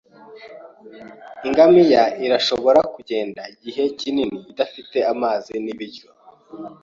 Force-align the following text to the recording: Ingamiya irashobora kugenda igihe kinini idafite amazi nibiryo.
Ingamiya 1.47 2.03
irashobora 2.25 2.79
kugenda 2.95 3.41
igihe 3.53 3.83
kinini 3.99 4.37
idafite 4.51 4.97
amazi 5.13 5.53
nibiryo. 5.63 6.07